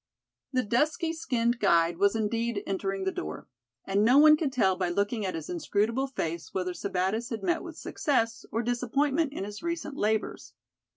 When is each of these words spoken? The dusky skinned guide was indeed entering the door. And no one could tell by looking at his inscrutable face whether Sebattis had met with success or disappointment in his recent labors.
The 0.51 0.63
dusky 0.63 1.13
skinned 1.13 1.59
guide 1.59 1.99
was 1.99 2.15
indeed 2.15 2.63
entering 2.65 3.03
the 3.03 3.11
door. 3.11 3.47
And 3.85 4.03
no 4.03 4.17
one 4.17 4.35
could 4.35 4.51
tell 4.51 4.75
by 4.75 4.89
looking 4.89 5.27
at 5.27 5.35
his 5.35 5.47
inscrutable 5.47 6.07
face 6.07 6.55
whether 6.55 6.73
Sebattis 6.73 7.29
had 7.29 7.43
met 7.43 7.61
with 7.61 7.77
success 7.77 8.43
or 8.51 8.63
disappointment 8.63 9.31
in 9.31 9.43
his 9.43 9.61
recent 9.61 9.95
labors. 9.95 10.55